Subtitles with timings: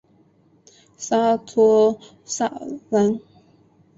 [0.97, 1.95] 沙托
[2.25, 2.51] 萨
[2.89, 3.19] 兰。